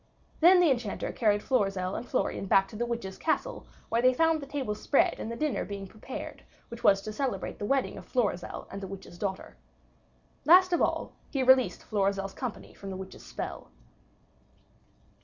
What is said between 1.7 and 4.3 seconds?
and Florian back to the witch's castle, where they